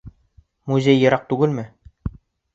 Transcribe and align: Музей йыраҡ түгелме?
Музей 0.71 1.01
йыраҡ 1.03 1.29
түгелме? 1.35 1.67